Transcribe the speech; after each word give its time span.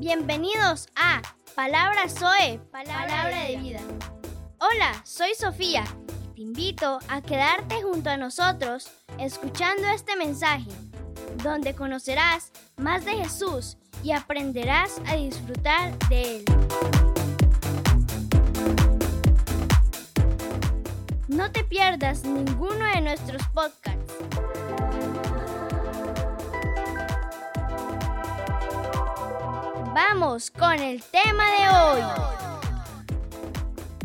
Bienvenidos 0.00 0.88
a 0.96 1.20
Palabra 1.54 2.08
Zoe, 2.08 2.58
Palabra, 2.72 3.26
de 3.46 3.58
vida. 3.58 3.80
Hola, 4.58 4.98
soy 5.04 5.34
Sofía 5.34 5.84
y 6.34 6.34
te 6.34 6.40
invito 6.40 7.00
a 7.06 7.20
quedarte 7.20 7.82
junto 7.82 8.08
a 8.08 8.16
nosotros 8.16 8.90
escuchando 9.18 9.86
este 9.88 10.16
mensaje, 10.16 10.70
donde 11.44 11.74
conocerás 11.74 12.50
más 12.78 13.04
de 13.04 13.12
Jesús 13.12 13.76
y 14.02 14.12
aprenderás 14.12 15.02
a 15.06 15.16
disfrutar 15.16 15.98
de 16.08 16.36
Él. 16.36 16.44
No 21.28 21.52
te 21.52 21.62
pierdas 21.62 22.24
ninguno 22.24 22.86
de 22.94 23.02
nuestros 23.02 23.42
podcasts. 23.48 24.09
Vamos 29.94 30.52
con 30.52 30.78
el 30.78 31.02
tema 31.02 31.44
de 31.46 31.68
hoy. 31.68 32.00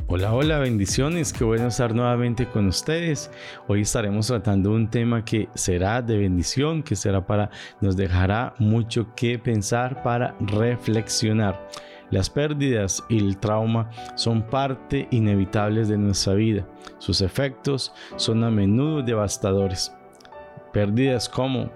Hola, 0.07 0.34
hola, 0.34 0.57
bendiciones, 0.57 1.31
qué 1.31 1.43
bueno 1.43 1.67
estar 1.67 1.93
nuevamente 1.93 2.48
con 2.48 2.66
ustedes. 2.67 3.30
Hoy 3.67 3.81
estaremos 3.81 4.26
tratando 4.26 4.71
un 4.71 4.90
tema 4.90 5.23
que 5.23 5.48
será 5.53 6.02
de 6.02 6.17
bendición, 6.17 6.81
que 6.81 6.95
será 6.95 7.27
para, 7.27 7.52
nos 7.81 7.95
dejará 7.95 8.55
mucho 8.57 9.13
que 9.16 9.38
pensar 9.38 10.02
para 10.02 10.35
reflexionar. 10.40 11.70
Las 12.09 12.31
pérdidas 12.31 13.04
y 13.07 13.20
el 13.20 13.38
trauma 13.38 13.91
son 14.15 14.41
parte 14.41 15.07
inevitables 15.12 15.88
de 15.88 15.99
nuestra 15.99 16.34
vida. 16.34 16.67
Sus 16.98 17.21
efectos 17.21 17.93
son 18.15 18.43
a 18.43 18.49
menudo 18.49 19.04
devastadores. 19.04 19.93
Pérdidas 20.73 21.29
como 21.29 21.70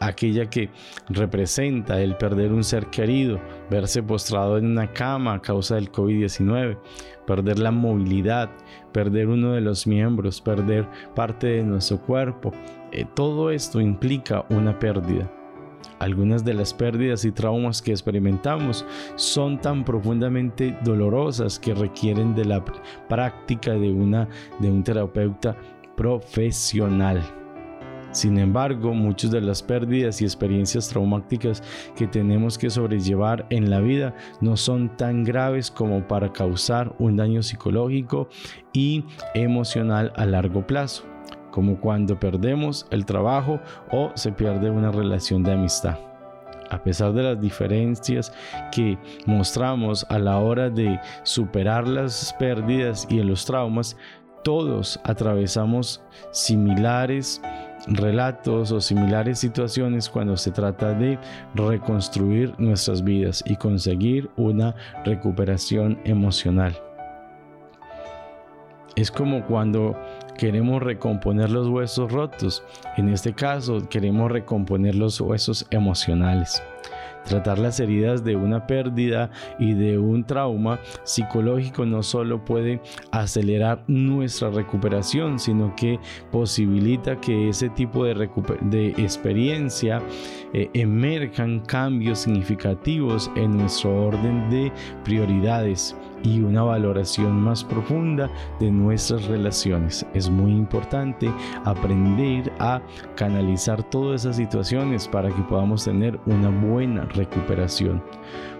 aquella 0.00 0.48
que 0.48 0.70
representa 1.08 2.00
el 2.00 2.16
perder 2.16 2.52
un 2.52 2.64
ser 2.64 2.86
querido, 2.86 3.40
verse 3.70 4.02
postrado 4.02 4.58
en 4.58 4.66
una 4.66 4.92
cama 4.92 5.34
a 5.34 5.42
causa 5.42 5.76
del 5.76 5.90
COVID-19, 5.90 6.78
perder 7.26 7.58
la 7.58 7.70
movilidad, 7.70 8.50
perder 8.92 9.28
uno 9.28 9.52
de 9.52 9.60
los 9.60 9.86
miembros, 9.86 10.40
perder 10.40 10.86
parte 11.14 11.46
de 11.48 11.62
nuestro 11.62 12.00
cuerpo. 12.00 12.52
Eh, 12.92 13.04
todo 13.14 13.50
esto 13.50 13.80
implica 13.80 14.44
una 14.50 14.78
pérdida. 14.78 15.30
Algunas 15.98 16.44
de 16.44 16.54
las 16.54 16.72
pérdidas 16.72 17.24
y 17.24 17.32
traumas 17.32 17.82
que 17.82 17.90
experimentamos 17.90 18.86
son 19.16 19.60
tan 19.60 19.84
profundamente 19.84 20.76
dolorosas 20.84 21.58
que 21.58 21.74
requieren 21.74 22.34
de 22.34 22.44
la 22.44 22.64
práctica 23.08 23.72
de, 23.72 23.90
una, 23.90 24.28
de 24.60 24.70
un 24.70 24.84
terapeuta 24.84 25.56
profesional. 25.96 27.37
Sin 28.18 28.36
embargo, 28.36 28.94
muchas 28.94 29.30
de 29.30 29.40
las 29.40 29.62
pérdidas 29.62 30.20
y 30.20 30.24
experiencias 30.24 30.88
traumáticas 30.88 31.62
que 31.94 32.08
tenemos 32.08 32.58
que 32.58 32.68
sobrellevar 32.68 33.46
en 33.48 33.70
la 33.70 33.78
vida 33.78 34.12
no 34.40 34.56
son 34.56 34.96
tan 34.96 35.22
graves 35.22 35.70
como 35.70 36.04
para 36.08 36.32
causar 36.32 36.96
un 36.98 37.16
daño 37.16 37.44
psicológico 37.44 38.28
y 38.72 39.04
emocional 39.34 40.12
a 40.16 40.26
largo 40.26 40.66
plazo, 40.66 41.04
como 41.52 41.78
cuando 41.80 42.18
perdemos 42.18 42.88
el 42.90 43.06
trabajo 43.06 43.60
o 43.92 44.10
se 44.16 44.32
pierde 44.32 44.68
una 44.68 44.90
relación 44.90 45.44
de 45.44 45.52
amistad. 45.52 45.96
A 46.70 46.82
pesar 46.82 47.12
de 47.12 47.22
las 47.22 47.40
diferencias 47.40 48.32
que 48.72 48.98
mostramos 49.26 50.04
a 50.08 50.18
la 50.18 50.38
hora 50.38 50.70
de 50.70 50.98
superar 51.22 51.86
las 51.86 52.34
pérdidas 52.36 53.06
y 53.08 53.22
los 53.22 53.44
traumas, 53.44 53.96
todos 54.42 54.98
atravesamos 55.04 56.02
similares 56.32 57.40
relatos 57.86 58.72
o 58.72 58.80
similares 58.80 59.38
situaciones 59.38 60.08
cuando 60.08 60.36
se 60.36 60.50
trata 60.50 60.92
de 60.94 61.18
reconstruir 61.54 62.54
nuestras 62.58 63.02
vidas 63.02 63.42
y 63.46 63.56
conseguir 63.56 64.30
una 64.36 64.74
recuperación 65.04 65.98
emocional. 66.04 66.76
Es 68.96 69.12
como 69.12 69.46
cuando 69.46 69.96
queremos 70.36 70.82
recomponer 70.82 71.50
los 71.50 71.68
huesos 71.68 72.10
rotos. 72.10 72.64
En 72.96 73.08
este 73.08 73.32
caso, 73.32 73.88
queremos 73.88 74.30
recomponer 74.32 74.96
los 74.96 75.20
huesos 75.20 75.66
emocionales. 75.70 76.62
Tratar 77.24 77.58
las 77.58 77.80
heridas 77.80 78.24
de 78.24 78.36
una 78.36 78.66
pérdida 78.66 79.30
y 79.58 79.74
de 79.74 79.98
un 79.98 80.24
trauma 80.24 80.78
psicológico 81.04 81.84
no 81.84 82.02
solo 82.02 82.44
puede 82.44 82.80
acelerar 83.10 83.84
nuestra 83.86 84.50
recuperación, 84.50 85.38
sino 85.38 85.74
que 85.76 85.98
posibilita 86.30 87.20
que 87.20 87.48
ese 87.48 87.68
tipo 87.70 88.04
de, 88.04 88.94
experiencia 88.98 90.02
eh, 90.52 90.70
emerjan 90.74 91.60
cambios 91.60 92.20
significativos 92.20 93.30
en 93.36 93.58
nuestro 93.58 94.06
orden 94.06 94.48
de 94.50 94.72
prioridades 95.04 95.96
y 96.22 96.40
una 96.40 96.62
valoración 96.62 97.40
más 97.40 97.64
profunda 97.64 98.30
de 98.58 98.70
nuestras 98.70 99.24
relaciones. 99.26 100.04
Es 100.14 100.28
muy 100.28 100.52
importante 100.52 101.30
aprender 101.64 102.52
a 102.58 102.80
canalizar 103.14 103.82
todas 103.84 104.22
esas 104.22 104.36
situaciones 104.36 105.06
para 105.06 105.28
que 105.28 105.42
podamos 105.42 105.84
tener 105.84 106.18
una 106.26 106.48
buena 106.48 107.07
recuperación. 107.08 108.02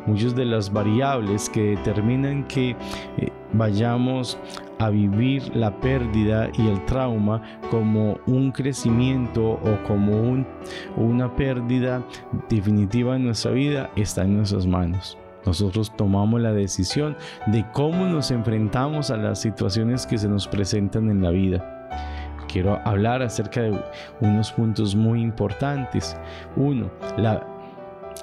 Muchas 0.06 0.34
de 0.34 0.44
las 0.44 0.72
variables 0.72 1.50
que 1.50 1.76
determinan 1.76 2.46
que 2.48 2.70
eh, 2.70 3.32
vayamos 3.52 4.38
a 4.78 4.90
vivir 4.90 5.54
la 5.54 5.74
pérdida 5.80 6.48
y 6.56 6.68
el 6.68 6.84
trauma 6.86 7.42
como 7.70 8.18
un 8.26 8.52
crecimiento 8.52 9.52
o 9.52 9.82
como 9.86 10.44
una 10.96 11.36
pérdida 11.36 12.02
definitiva 12.48 13.16
en 13.16 13.26
nuestra 13.26 13.50
vida 13.50 13.90
está 13.96 14.22
en 14.22 14.36
nuestras 14.36 14.66
manos. 14.66 15.18
Nosotros 15.44 15.94
tomamos 15.96 16.40
la 16.40 16.52
decisión 16.52 17.16
de 17.46 17.64
cómo 17.72 18.06
nos 18.06 18.30
enfrentamos 18.30 19.10
a 19.10 19.16
las 19.16 19.40
situaciones 19.40 20.06
que 20.06 20.18
se 20.18 20.28
nos 20.28 20.46
presentan 20.46 21.10
en 21.10 21.22
la 21.22 21.30
vida 21.30 21.74
quiero 22.48 22.80
hablar 22.84 23.22
acerca 23.22 23.62
de 23.62 23.78
unos 24.20 24.50
puntos 24.52 24.96
muy 24.96 25.22
importantes. 25.22 26.16
Uno, 26.56 26.90
la, 27.16 27.46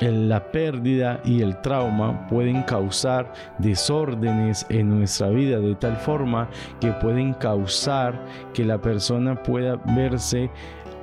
la 0.02 0.52
pérdida 0.52 1.20
y 1.24 1.42
el 1.42 1.60
trauma 1.62 2.28
pueden 2.28 2.64
causar 2.64 3.32
desórdenes 3.60 4.66
en 4.70 4.90
nuestra 4.90 5.30
vida 5.30 5.60
de 5.60 5.76
tal 5.76 5.96
forma 5.98 6.50
que 6.80 6.92
pueden 6.94 7.34
causar 7.34 8.20
que 8.54 8.66
la 8.66 8.80
persona 8.80 9.42
pueda 9.42 9.78
verse 9.96 10.50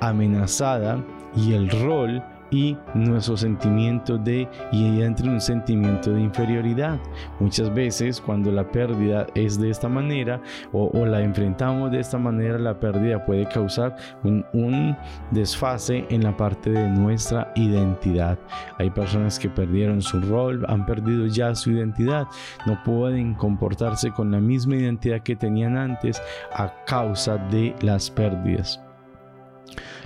amenazada 0.01 1.03
y 1.35 1.53
el 1.53 1.69
rol 1.69 2.21
y 2.53 2.77
nuestro 2.93 3.35
sentimiento 3.35 4.17
de 4.17 4.47
y 4.71 4.85
ella 4.85 5.05
entre 5.05 5.27
un 5.27 5.41
sentimiento 5.41 6.11
de 6.11 6.21
inferioridad. 6.21 6.99
Muchas 7.39 7.73
veces 7.73 8.21
cuando 8.21 8.51
la 8.51 8.69
pérdida 8.69 9.25
es 9.33 9.59
de 9.59 9.71
esta 9.71 9.89
manera 9.89 10.39
o, 10.71 11.05
la 11.05 11.21
enfrentamos 11.21 11.91
de 11.91 11.99
esta 11.99 12.17
manera, 12.17 12.59
la 12.59 12.79
pérdida 12.79 13.25
puede 13.25 13.47
causar 13.47 13.95
un, 14.23 14.45
un 14.53 14.95
desfase 15.31 16.05
en 16.09 16.23
la 16.23 16.37
parte 16.37 16.69
de 16.69 16.87
nuestra 16.89 17.51
identidad. 17.55 18.37
Hay 18.77 18.91
personas 18.91 19.39
que 19.39 19.49
perdieron 19.49 20.01
su 20.01 20.21
rol, 20.21 20.63
han 20.69 20.85
perdido 20.85 21.25
ya 21.25 21.55
su 21.55 21.71
identidad, 21.71 22.27
no 22.67 22.81
pueden 22.83 23.33
comportarse 23.33 24.11
con 24.11 24.31
la 24.31 24.39
misma 24.39 24.75
identidad 24.75 25.21
que 25.21 25.35
tenían 25.35 25.75
antes 25.75 26.21
a 26.53 26.71
causa 26.85 27.37
de 27.37 27.75
las 27.81 28.11
pérdidas 28.11 28.79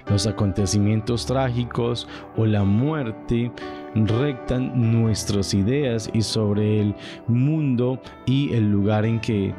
los 0.10 0.28
acontecimientos 0.28 1.26
trágicos 1.26 2.08
o 2.36 2.46
la 2.46 2.64
muerte 2.64 3.52
rectan 3.96 4.92
nuestras 4.92 5.54
ideas 5.54 6.10
y 6.14 6.22
sobre 6.22 6.82
el 6.82 6.96
mundo 7.28 8.00
y 8.26 8.54
el 8.54 8.72
lugar 8.72 9.06
en 9.06 9.20
que 9.20 9.54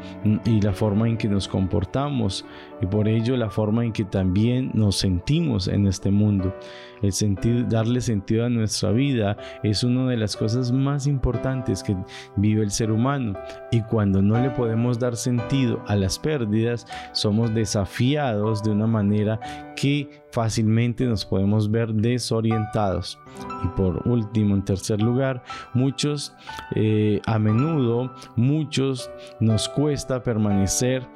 y 0.44 0.60
la 0.60 0.72
forma 0.72 1.08
en 1.08 1.16
que 1.16 1.28
nos 1.28 1.48
comportamos 1.48 2.44
y 2.80 2.86
por 2.86 3.08
ello 3.08 3.36
la 3.36 3.50
forma 3.50 3.84
en 3.84 3.92
que 3.92 4.04
también 4.04 4.70
nos 4.74 4.96
sentimos 4.96 5.68
en 5.68 5.86
este 5.86 6.10
mundo. 6.10 6.54
El 7.02 7.12
sentido, 7.12 7.64
darle 7.68 8.00
sentido 8.00 8.44
a 8.44 8.48
nuestra 8.48 8.90
vida 8.90 9.36
es 9.62 9.84
una 9.84 10.08
de 10.08 10.16
las 10.16 10.36
cosas 10.36 10.72
más 10.72 11.06
importantes 11.06 11.82
que 11.82 11.96
vive 12.36 12.62
el 12.62 12.70
ser 12.70 12.90
humano 12.90 13.34
y 13.70 13.82
cuando 13.82 14.20
no 14.20 14.40
le 14.40 14.50
podemos 14.50 14.98
dar 14.98 15.16
sentido 15.16 15.80
a 15.86 15.94
las 15.94 16.18
pérdidas 16.18 16.86
somos 17.12 17.54
desafiados 17.54 18.62
de 18.62 18.70
una 18.70 18.86
manera 18.86 19.38
que 19.76 20.08
fácilmente 20.32 21.04
nos 21.04 21.24
podemos 21.24 21.70
ver 21.70 21.92
desorientados. 21.92 23.18
Y 23.64 23.68
por 23.68 24.06
en 24.34 24.64
tercer 24.64 25.00
lugar, 25.00 25.42
muchos, 25.74 26.34
eh, 26.74 27.20
a 27.26 27.38
menudo, 27.38 28.12
muchos 28.36 29.10
nos 29.40 29.68
cuesta 29.68 30.22
permanecer 30.22 31.06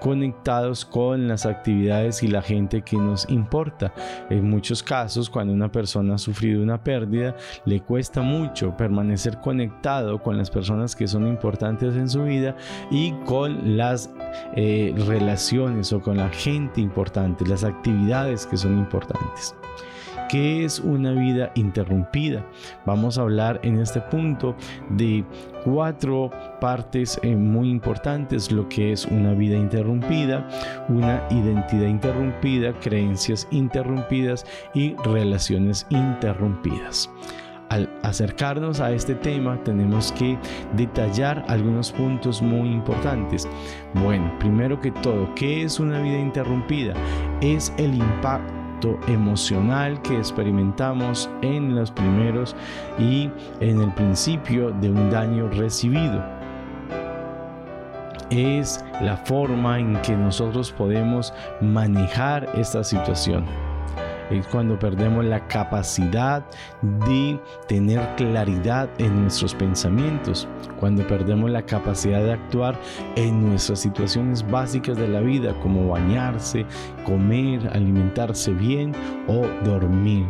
conectados 0.00 0.84
con 0.84 1.28
las 1.28 1.46
actividades 1.46 2.22
y 2.22 2.28
la 2.28 2.42
gente 2.42 2.82
que 2.82 2.96
nos 2.96 3.28
importa. 3.28 3.92
En 4.30 4.48
muchos 4.48 4.82
casos, 4.82 5.28
cuando 5.28 5.52
una 5.52 5.70
persona 5.70 6.14
ha 6.14 6.18
sufrido 6.18 6.62
una 6.62 6.82
pérdida, 6.82 7.36
le 7.64 7.80
cuesta 7.80 8.22
mucho 8.22 8.76
permanecer 8.76 9.40
conectado 9.40 10.22
con 10.22 10.38
las 10.38 10.50
personas 10.50 10.96
que 10.96 11.06
son 11.06 11.26
importantes 11.26 11.94
en 11.96 12.08
su 12.08 12.24
vida 12.24 12.56
y 12.90 13.12
con 13.24 13.76
las 13.76 14.10
eh, 14.56 14.94
relaciones 15.06 15.92
o 15.92 16.00
con 16.00 16.16
la 16.16 16.30
gente 16.30 16.80
importante, 16.80 17.46
las 17.46 17.64
actividades 17.64 18.46
que 18.46 18.56
son 18.56 18.78
importantes. 18.78 19.54
¿Qué 20.28 20.64
es 20.64 20.80
una 20.80 21.12
vida 21.12 21.50
interrumpida? 21.54 22.44
Vamos 22.86 23.18
a 23.18 23.22
hablar 23.22 23.60
en 23.62 23.78
este 23.78 24.00
punto 24.00 24.56
de 24.90 25.24
cuatro 25.64 26.30
partes 26.60 27.18
eh, 27.22 27.36
muy 27.36 27.70
importantes, 27.70 28.50
lo 28.50 28.68
que 28.68 28.92
es 28.92 29.06
una 29.06 29.34
vida 29.34 29.56
interrumpida, 29.56 30.48
una 30.88 31.22
identidad 31.30 31.86
interrumpida, 31.86 32.72
creencias 32.80 33.46
interrumpidas 33.50 34.46
y 34.74 34.94
relaciones 35.04 35.86
interrumpidas 35.90 37.10
al 37.70 37.90
acercarnos 38.02 38.80
a 38.80 38.92
este 38.92 39.14
tema 39.16 39.62
tenemos 39.64 40.12
que 40.12 40.38
detallar 40.76 41.44
algunos 41.48 41.90
puntos 41.90 42.40
muy 42.40 42.68
importantes. 42.68 43.48
Bueno, 43.94 44.32
primero 44.38 44.80
que 44.80 44.92
todo, 44.92 45.34
¿qué 45.34 45.64
es 45.64 45.80
una 45.80 46.00
vida 46.00 46.18
interrumpida? 46.18 46.94
Es 47.40 47.72
el 47.78 47.94
impacto 47.94 48.63
emocional 49.06 50.00
que 50.02 50.16
experimentamos 50.16 51.28
en 51.42 51.74
los 51.74 51.90
primeros 51.90 52.54
y 52.98 53.30
en 53.60 53.80
el 53.80 53.92
principio 53.94 54.70
de 54.70 54.90
un 54.90 55.10
daño 55.10 55.48
recibido. 55.48 56.22
Es 58.30 58.84
la 59.00 59.16
forma 59.16 59.78
en 59.78 60.00
que 60.02 60.16
nosotros 60.16 60.72
podemos 60.72 61.32
manejar 61.60 62.48
esta 62.54 62.82
situación 62.82 63.44
es 64.30 64.46
cuando 64.48 64.78
perdemos 64.78 65.24
la 65.24 65.46
capacidad 65.48 66.44
de 66.82 67.40
tener 67.68 68.00
claridad 68.16 68.88
en 68.98 69.22
nuestros 69.22 69.54
pensamientos, 69.54 70.48
cuando 70.78 71.06
perdemos 71.06 71.50
la 71.50 71.62
capacidad 71.62 72.22
de 72.22 72.32
actuar 72.32 72.78
en 73.16 73.48
nuestras 73.48 73.80
situaciones 73.80 74.48
básicas 74.50 74.96
de 74.96 75.08
la 75.08 75.20
vida, 75.20 75.54
como 75.60 75.88
bañarse, 75.88 76.66
comer, 77.04 77.68
alimentarse 77.72 78.52
bien 78.52 78.92
o 79.28 79.46
dormir. 79.64 80.26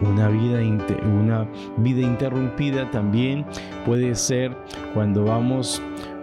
Una 0.00 0.28
vida, 0.28 0.60
una 1.04 1.46
vida 1.76 2.00
interrumpida 2.00 2.90
también 2.90 3.44
puede 3.84 4.14
ser 4.14 4.56
cuando 4.94 5.24
vamos 5.24 5.82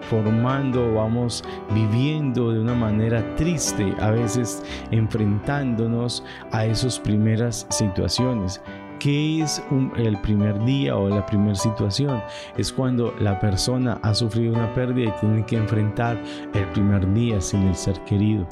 formando, 0.09 0.93
vamos 0.93 1.43
viviendo 1.73 2.51
de 2.51 2.59
una 2.59 2.73
manera 2.73 3.35
triste, 3.35 3.93
a 3.99 4.11
veces 4.11 4.63
enfrentándonos 4.91 6.23
a 6.51 6.65
esas 6.65 6.99
primeras 6.99 7.67
situaciones. 7.69 8.61
¿Qué 8.99 9.41
es 9.43 9.63
el 9.97 10.19
primer 10.21 10.63
día 10.65 10.95
o 10.95 11.07
la 11.07 11.25
primera 11.25 11.55
situación? 11.55 12.21
Es 12.57 12.73
cuando 12.73 13.13
la 13.19 13.39
persona 13.39 13.99
ha 14.01 14.13
sufrido 14.13 14.53
una 14.53 14.73
pérdida 14.73 15.09
y 15.09 15.19
tiene 15.19 15.45
que 15.45 15.57
enfrentar 15.57 16.17
el 16.53 16.65
primer 16.69 17.13
día 17.13 17.39
sin 17.39 17.67
el 17.67 17.75
ser 17.75 17.99
querido 18.05 18.47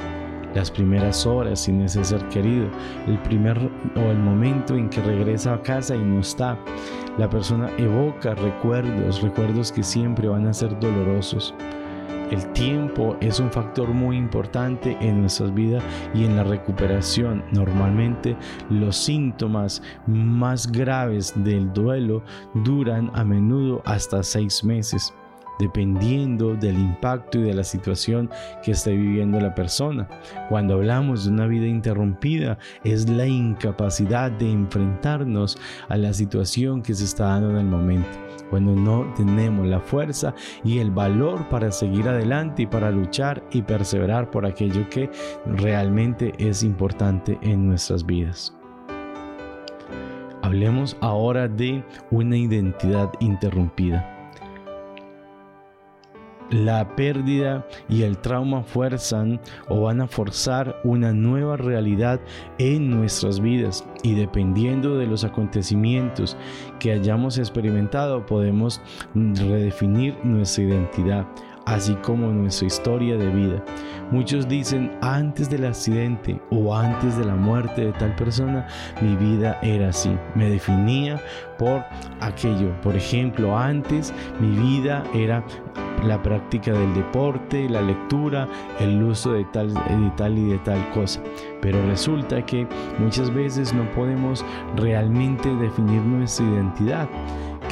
las 0.56 0.72
primeras 0.72 1.25
horas 1.25 1.60
sin 1.60 1.81
ese 1.81 2.04
ser 2.04 2.28
querido, 2.30 2.68
el 3.07 3.19
primer 3.19 3.57
o 3.96 4.00
el 4.00 4.18
momento 4.18 4.75
en 4.75 4.90
que 4.90 5.02
regresa 5.02 5.54
a 5.54 5.62
casa 5.62 5.96
y 5.96 6.00
no 6.00 6.22
está. 6.22 6.57
La 7.18 7.30
persona 7.30 7.69
evoca 7.78 8.34
recuerdos, 8.34 9.22
recuerdos 9.22 9.72
que 9.72 9.84
siempre 9.84 10.28
van 10.28 10.48
a 10.48 10.54
ser 10.54 10.78
dolorosos. 10.80 11.54
El 12.31 12.44
tiempo 12.54 13.16
es 13.22 13.40
un 13.40 13.52
factor 13.52 13.90
muy 13.90 14.18
importante 14.18 14.98
en 15.00 15.22
nuestras 15.22 15.54
vidas 15.54 15.84
y 16.16 16.25
en 16.25 16.36
la 16.36 16.44
recuperación. 16.44 17.44
Normalmente 17.51 18.36
los 18.72 18.98
síntomas 18.98 19.84
más 20.08 20.72
graves 20.72 21.34
del 21.44 21.72
duelo 21.72 22.24
duran 22.56 23.12
a 23.13 23.24
menudo 23.24 23.84
hasta 23.86 24.24
seis 24.24 24.63
meses 24.63 25.13
dependiendo 25.60 26.56
del 26.56 26.78
impacto 26.78 27.40
y 27.40 27.44
de 27.44 27.54
la 27.54 27.63
situación 27.63 28.30
que 28.63 28.72
esté 28.72 28.96
viviendo 28.96 29.40
la 29.40 29.56
persona. 29.56 30.07
Cuando 30.50 30.75
hablamos 30.75 31.25
de 31.25 31.31
una 31.31 31.48
vida 31.48 31.68
interrumpida, 31.68 32.57
es 32.84 33.10
la 33.10 33.28
incapacidad 33.28 34.31
de 34.31 34.52
enfrentarnos 34.52 35.57
a 35.90 35.98
la 35.98 36.13
situación 36.13 36.81
que 36.81 36.94
se 36.94 37.06
está 37.06 37.25
dando 37.25 37.52
en 37.52 37.57
el 37.57 37.66
momento. 37.66 38.25
Cuando 38.50 38.75
no 38.75 39.12
tenemos 39.16 39.66
la 39.66 39.80
fuerza 39.80 40.34
y 40.63 40.78
el 40.78 40.92
valor 40.92 41.50
para 41.50 41.72
seguir 41.72 42.08
adelante 42.08 42.63
y 42.63 42.68
para 42.68 42.92
luchar 42.92 43.44
y 43.51 43.62
perseverar 43.63 44.30
por 44.30 44.46
aquello 44.46 44.88
que 44.90 45.10
realmente 45.46 46.34
es 46.38 46.63
importante 46.63 47.40
en 47.42 47.68
nuestras 47.68 48.06
vidas. 48.06 48.56
Hablemos 50.44 50.96
ahora 51.01 51.48
de 51.48 51.84
una 52.12 52.38
identidad 52.38 53.12
interrumpida. 53.19 54.14
La 56.51 56.95
pérdida 56.95 57.65
y 57.89 58.03
el 58.03 58.18
trauma 58.18 58.63
fuerzan 58.63 59.39
o 59.68 59.81
van 59.81 60.01
a 60.01 60.07
forzar 60.07 60.80
una 60.83 61.12
nueva 61.12 61.57
realidad 61.57 62.19
en 62.57 62.89
nuestras 62.89 63.39
vidas 63.39 63.86
y 64.03 64.13
dependiendo 64.13 64.97
de 64.97 65.07
los 65.07 65.24
acontecimientos 65.24 66.38
que 66.80 66.92
hayamos 66.92 67.38
experimentado 67.38 68.25
podemos 68.25 68.81
redefinir 69.13 70.15
nuestra 70.24 70.63
identidad 70.65 71.25
así 71.65 71.95
como 71.95 72.27
nuestra 72.27 72.68
historia 72.68 73.18
de 73.18 73.27
vida. 73.30 73.63
Muchos 74.12 74.48
dicen 74.48 74.91
antes 75.01 75.50
del 75.50 75.65
accidente 75.65 76.39
o 76.51 76.75
antes 76.75 77.18
de 77.18 77.25
la 77.25 77.36
muerte 77.36 77.86
de 77.88 77.94
tal 77.94 78.15
persona, 78.15 78.68
mi 79.01 79.15
vida 79.15 79.59
era 79.62 79.89
así. 79.89 80.15
Me 80.36 80.50
definía 80.50 81.19
por 81.57 81.83
aquello. 82.21 82.80
Por 82.81 82.95
ejemplo, 82.95 83.57
antes 83.57 84.13
mi 84.39 84.56
vida 84.56 85.03
era 85.13 85.44
la 86.03 86.21
práctica 86.21 86.71
del 86.71 86.94
deporte, 86.94 87.69
la 87.69 87.81
lectura, 87.81 88.47
el 88.80 89.01
uso 89.03 89.33
de 89.33 89.45
tal, 89.45 89.74
de 89.74 90.12
tal 90.15 90.38
y 90.38 90.50
de 90.50 90.57
tal 90.59 90.89
cosa. 90.92 91.21
Pero 91.62 91.86
resulta 91.88 92.45
que 92.45 92.68
muchas 93.00 93.33
veces 93.33 93.74
no 93.74 93.89
podemos 93.92 94.45
realmente 94.75 95.50
definir 95.56 96.01
nuestra 96.01 96.45
identidad. 96.45 97.09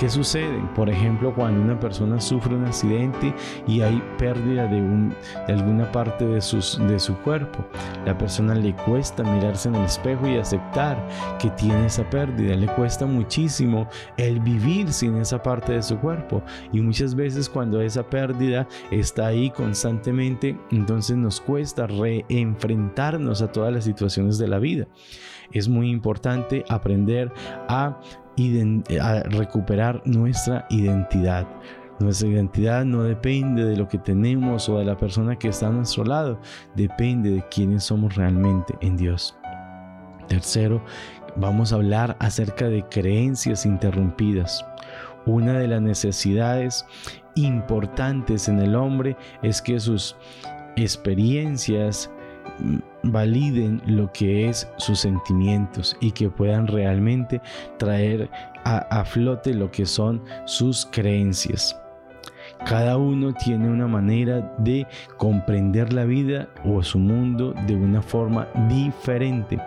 ¿Qué 0.04 0.10
sucede? 0.10 0.62
Por 0.76 0.90
ejemplo, 0.90 1.34
cuando 1.34 1.62
una 1.62 1.80
persona 1.80 2.20
sufre 2.20 2.54
un 2.54 2.66
accidente 2.66 3.34
y 3.66 3.80
hay 3.80 4.04
pérdida 4.18 4.68
de, 4.68 4.82
un, 4.82 5.16
alguna 5.48 5.90
parte 5.94 6.26
de 6.26 6.42
su 6.42 7.16
cuerpo, 7.24 7.66
la 8.06 8.18
persona 8.18 8.54
le 8.54 8.76
cuesta 8.76 9.24
mirarse 9.24 9.70
en 9.70 9.76
el 9.76 9.86
espejo 9.86 10.28
y 10.28 10.36
aceptar 10.36 10.98
que 11.40 11.50
tiene 11.52 11.86
esa 11.86 12.04
pérdida, 12.10 12.54
le 12.54 12.68
cuesta 12.68 13.06
muchísimo 13.06 13.88
el 14.18 14.42
vivir 14.42 14.92
sin 14.92 15.16
esa 15.16 15.42
parte 15.42 15.72
de 15.72 15.82
su 15.82 15.98
cuerpo 15.98 16.44
y 16.74 16.82
muchas 16.82 17.16
veces 17.16 17.48
cuando 17.48 17.80
esa 17.80 18.04
pérdida 18.04 18.68
está 18.92 19.28
ahí 19.28 19.52
constantemente, 19.52 20.60
entonces 20.72 21.16
nos 21.16 21.40
cuesta 21.40 21.88
reenfrentarnos 21.88 23.42
a 23.42 23.54
todas 23.54 23.72
las 23.72 23.86
situaciones 23.86 24.38
de 24.38 24.50
la 24.50 24.60
vida. 24.60 24.86
Es 25.54 25.70
muy 25.70 25.92
importante 25.92 26.66
aprender 26.68 27.32
a 27.70 28.00
a 29.02 29.24
recuperar 29.24 30.02
nuestra 30.06 30.66
identidad. 30.70 31.48
Nuestra 32.00 32.28
identidad 32.28 32.86
no 32.86 33.04
depende 33.04 33.64
de 33.66 33.78
lo 33.78 33.88
que 33.88 33.98
tenemos 33.98 34.68
o 34.68 34.80
de 34.80 34.86
la 34.86 34.98
persona 34.98 35.38
que 35.38 35.50
está 35.50 35.68
a 35.68 35.72
nuestro 35.72 36.04
lado, 36.04 36.40
depende 36.76 37.30
de 37.30 37.44
quiénes 37.50 37.84
somos 37.84 38.16
realmente 38.16 38.76
en 38.82 38.98
Dios. 38.98 39.38
Tercero, 40.28 40.84
vamos 41.36 41.72
a 41.72 41.76
hablar 41.76 42.16
acerca 42.20 42.68
de 42.68 42.84
creencias 42.84 43.66
interrumpidas. 43.66 44.66
Una 45.26 45.60
de 45.60 45.68
las 45.68 45.82
necesidades 45.82 46.86
importantes 47.36 48.48
en 48.48 48.60
el 48.60 48.76
hombre 48.76 49.16
es 49.42 49.62
que 49.62 49.80
sus 49.80 50.16
experiencias 50.76 52.10
validen 53.04 53.82
lo 53.86 54.12
que 54.12 54.50
es 54.50 54.68
sus 54.78 55.00
sentimientos 55.00 55.96
y 56.00 56.12
que 56.12 56.30
puedan 56.30 56.68
realmente 56.68 57.42
traer 57.78 58.30
a, 58.66 59.04
flote 59.06 59.54
lo 59.54 59.70
que 59.72 59.86
son 59.86 60.24
sus 60.46 60.86
creencias. 60.86 61.78
Cada 62.66 62.98
uno 62.98 63.34
tiene 63.34 63.68
una 63.68 63.88
manera 63.88 64.56
de 64.60 64.88
comprender 65.18 65.92
la 65.92 66.06
vida 66.06 66.48
o 66.64 66.82
su 66.82 66.98
mundo 66.98 67.54
de 67.68 67.76
una 67.76 68.02
forma 68.02 68.48
diferente. 68.70 69.60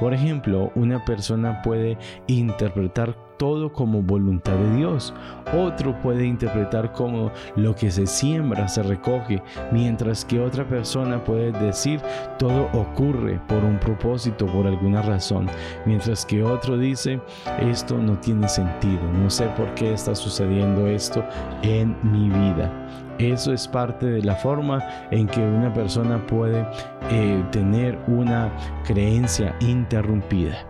Por 0.00 0.14
ejemplo, 0.14 0.72
una 0.74 1.04
persona 1.04 1.60
puede 1.62 1.98
interpretar 2.26 3.27
todo 3.38 3.72
como 3.72 4.02
voluntad 4.02 4.54
de 4.54 4.76
Dios. 4.76 5.14
Otro 5.56 5.98
puede 6.00 6.26
interpretar 6.26 6.92
como 6.92 7.30
lo 7.56 7.74
que 7.74 7.90
se 7.90 8.06
siembra 8.06 8.68
se 8.68 8.82
recoge, 8.82 9.42
mientras 9.72 10.24
que 10.24 10.40
otra 10.40 10.68
persona 10.68 11.22
puede 11.24 11.52
decir 11.52 12.00
todo 12.38 12.68
ocurre 12.72 13.40
por 13.48 13.64
un 13.64 13.78
propósito, 13.78 14.46
por 14.46 14.66
alguna 14.66 15.02
razón, 15.02 15.48
mientras 15.86 16.26
que 16.26 16.42
otro 16.42 16.76
dice 16.76 17.20
esto 17.60 17.96
no 17.96 18.18
tiene 18.18 18.48
sentido, 18.48 19.00
no 19.22 19.30
sé 19.30 19.46
por 19.56 19.72
qué 19.74 19.92
está 19.92 20.14
sucediendo 20.14 20.86
esto 20.86 21.24
en 21.62 21.96
mi 22.02 22.28
vida. 22.28 22.70
Eso 23.18 23.52
es 23.52 23.66
parte 23.66 24.06
de 24.06 24.22
la 24.22 24.36
forma 24.36 24.78
en 25.10 25.26
que 25.26 25.40
una 25.40 25.72
persona 25.72 26.24
puede 26.24 26.64
eh, 27.10 27.44
tener 27.50 27.98
una 28.06 28.52
creencia 28.84 29.56
interrumpida. 29.60 30.67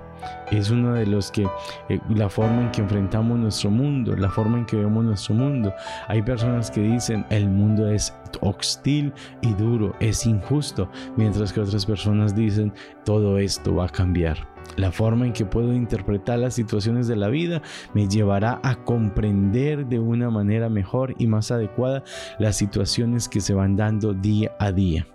Es 0.51 0.71
uno 0.71 0.95
de 0.95 1.07
los 1.07 1.31
que, 1.31 1.47
eh, 1.89 2.01
la 2.11 2.29
forma 2.29 2.63
en 2.63 2.71
que 2.71 2.81
enfrentamos 2.81 3.39
nuestro 3.39 3.71
mundo, 3.71 4.17
la 4.17 4.31
forma 4.31 4.59
en 4.59 4.67
que 4.67 4.77
vemos 4.77 5.05
nuestro 5.05 5.35
mundo. 5.35 5.73
Hay 6.09 6.23
personas 6.23 6.71
que 6.71 6.81
dicen 6.81 7.25
el 7.31 7.49
mundo 7.49 7.89
es 7.89 8.15
hostil 8.41 9.13
y 9.43 9.53
duro, 9.55 9.95
es 10.01 10.27
injusto, 10.27 10.91
mientras 11.17 11.53
que 11.53 11.61
otras 11.61 11.87
personas 11.87 12.35
dicen 12.35 12.73
todo 13.05 13.39
esto 13.39 13.75
va 13.75 13.87
a 13.87 13.89
cambiar. 13.89 14.39
La 14.77 14.93
forma 14.93 15.27
en 15.27 15.33
que 15.33 15.45
puedo 15.45 15.73
interpretar 15.73 16.39
las 16.39 16.55
situaciones 16.55 17.09
de 17.09 17.17
la 17.17 17.29
vida 17.29 17.63
me 17.95 18.07
llevará 18.07 18.61
a 18.63 18.77
comprender 18.77 19.87
de 19.87 19.99
una 19.99 20.31
manera 20.31 20.69
mejor 20.69 21.15
y 21.19 21.27
más 21.27 21.51
adecuada 21.51 22.05
las 22.39 22.57
situaciones 22.57 23.29
que 23.29 23.41
se 23.41 23.55
van 23.55 23.77
dando 23.77 24.15
día 24.15 24.53
a 24.61 24.71
día. 24.71 25.07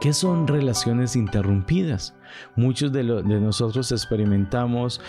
¿Qué 0.00 0.12
son 0.12 0.48
relaciones 0.48 1.14
interrumpidas? 1.14 2.14
Muchos 2.56 2.92
de, 2.92 3.02
nosotros 3.04 3.90
experimentamos 3.92 5.00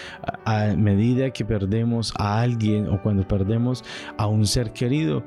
a, 0.45 0.73
medida 0.75 1.31
que 1.31 1.45
perdemos 1.45 2.13
a 2.17 2.41
alguien 2.41 2.87
o 2.89 3.01
cuando 3.01 3.27
perdemos 3.27 3.83
a 4.17 4.27
un 4.27 4.45
ser 4.45 4.71
querido, 4.73 5.23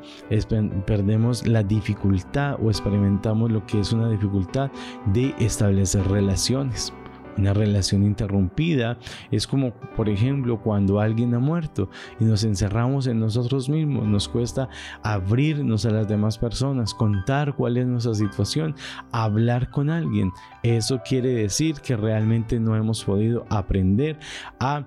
perdemos 0.86 1.46
la 1.46 1.62
dificultad 1.62 2.56
o 2.62 2.70
experimentamos 2.70 3.50
lo 3.50 3.66
que 3.66 3.80
es 3.80 3.92
una 3.92 4.08
dificultad 4.08 4.70
de 5.12 5.34
establecer 5.38 6.06
relaciones. 6.08 6.92
Una 7.38 7.52
relación 7.52 8.02
interrumpida 8.04 8.98
es 9.30 9.46
como, 9.46 9.72
por 9.96 10.08
ejemplo, 10.08 10.60
cuando 10.60 11.00
alguien 11.00 11.34
ha 11.34 11.38
muerto 11.38 11.90
y 12.18 12.24
nos 12.24 12.44
encerramos 12.44 13.06
en 13.06 13.20
nosotros 13.20 13.68
mismos. 13.68 14.06
Nos 14.06 14.28
cuesta 14.28 14.68
abrirnos 15.02 15.84
a 15.86 15.90
las 15.90 16.08
demás 16.08 16.38
personas, 16.38 16.94
contar 16.94 17.54
cuál 17.54 17.76
es 17.76 17.86
nuestra 17.86 18.14
situación, 18.14 18.74
hablar 19.12 19.70
con 19.70 19.90
alguien. 19.90 20.32
Eso 20.62 21.00
quiere 21.06 21.28
decir 21.30 21.76
que 21.76 21.96
realmente 21.96 22.58
no 22.58 22.76
hemos 22.76 23.04
podido 23.04 23.44
aprender 23.50 24.18
a 24.58 24.86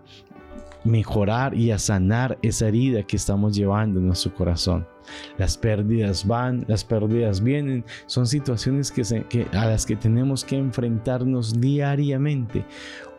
mejorar 0.83 1.55
y 1.55 1.71
a 1.71 1.79
sanar 1.79 2.37
esa 2.41 2.67
herida 2.67 3.03
que 3.03 3.17
estamos 3.17 3.55
llevando 3.55 3.99
en 3.99 4.07
nuestro 4.07 4.33
corazón. 4.33 4.87
Las 5.37 5.57
pérdidas 5.57 6.25
van, 6.25 6.65
las 6.67 6.83
pérdidas 6.83 7.41
vienen. 7.41 7.83
Son 8.05 8.27
situaciones 8.27 8.91
que, 8.91 9.47
a 9.53 9.65
las 9.65 9.85
que 9.85 9.95
tenemos 9.95 10.43
que 10.43 10.57
enfrentarnos 10.57 11.59
diariamente. 11.59 12.65